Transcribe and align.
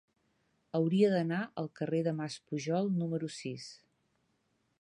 Hauria 0.77 1.11
d'anar 1.15 1.41
al 1.63 1.69
carrer 1.81 2.01
del 2.09 2.17
Mas 2.23 2.39
Pujol 2.53 2.93
número 3.03 3.33
sis. 3.39 3.71